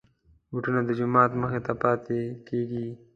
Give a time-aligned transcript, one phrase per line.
[0.51, 2.87] بوټونه د جومات مخې ته پاتې کېږي.